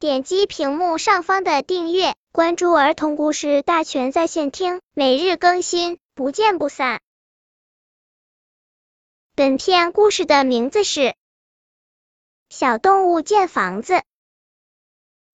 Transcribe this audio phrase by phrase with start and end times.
[0.00, 7.00] 点击屏幕上方的订阅，关注儿童故事大全在线听，每日更新，不见不散。
[9.34, 11.00] 本片故事的名字是
[12.48, 13.94] 《小动物建房子》。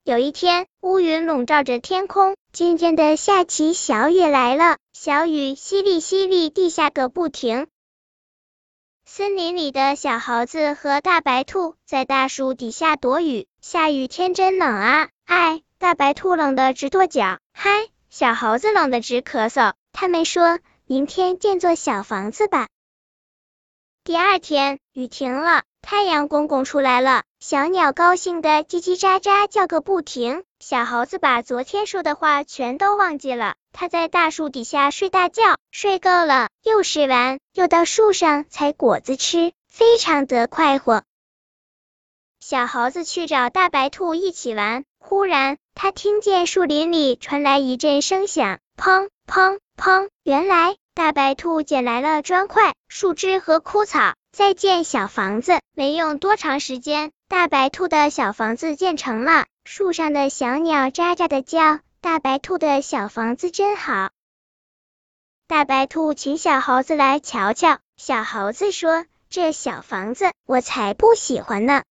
[0.03, 7.67] 有一天，乌云笼罩着天空，渐渐的下起小雨来了，小雨淅沥淅沥地下个不停。
[9.05, 13.47] 森林里的小猴子和大白兔在大树底下躲雨。
[13.67, 15.09] 下雨天真冷啊！
[15.25, 17.39] 哎，大白兔冷得直跺脚。
[17.55, 17.71] 嗨，
[18.11, 19.73] 小猴子冷得直咳嗽。
[19.91, 22.69] 他们说，明天建座小房子吧。
[24.05, 27.23] 第二天，雨停了，太阳公公出来了。
[27.41, 30.45] 小鸟高兴的叽叽喳喳叫个不停。
[30.61, 33.55] 小猴子把昨天说的话全都忘记了。
[33.73, 41.03] 它在大树底下睡大觉，睡够了，又睡完，又到树上采果子吃，非常的快活。
[42.47, 50.11] 小猴子去找大白兔一起玩，忽然他听见树林里传来一阵声响，砰砰砰！
[50.25, 55.59] 原来大白兔捡来了砖块、树枝和枯草，在建小房子。
[55.73, 57.13] 没用多长时间。
[57.29, 61.81] 大白兔的小房子建成了，树上的小鸟喳喳的叫。
[62.03, 64.11] 大白兔的小房子真好。
[65.47, 67.79] 大白兔请小猴子来瞧瞧。
[67.97, 71.83] 小猴子说：“这小房子我才不喜欢呢。”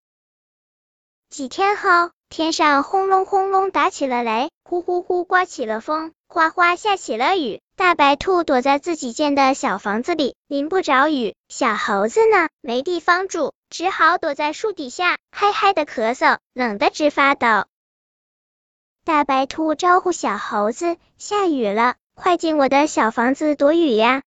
[1.34, 7.60] 几天后，天上轰隆轰隆打起了雷，呼呼呼刮起了风，哗哗下起了雨。
[7.76, 11.34] 大白兔躲在自己建的小房子里，淋不着雨。
[11.50, 13.52] 小猴子呢，没地方住。
[13.72, 17.66] 只好躲在树底下，嗨嗨的咳嗽，冷得直发抖。
[19.04, 24.22] 大白兔招呼小猴子：“下雨了，快进我的小房子躲雨呀！”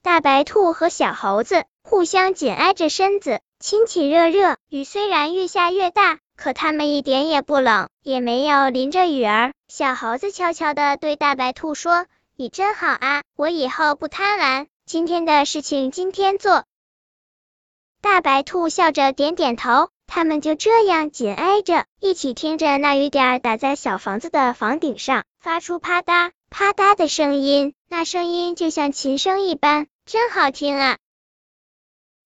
[0.00, 4.56] 大白兔和小猴子互相紧挨着身子，亲亲热热。
[4.68, 9.52] 雨虽然越下越大，可他们一点也不冷，也没有淋着雨儿。
[9.68, 16.64] 小猴子悄悄的对大白兔说：“你真好啊，我以后不贪玩，今天的事情今天做。”
[18.02, 30.98] 大白兔笑着点点头，他们就这样紧挨着，一起听着那雨点打在小房子的房顶上，发出啪嗒啪嗒的声音，那声音就像琴声一般，真好听啊！